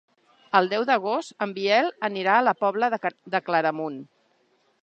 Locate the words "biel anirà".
1.59-2.39